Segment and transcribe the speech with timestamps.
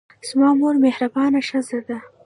[0.29, 1.97] زما مور مهربانه ښځه ده.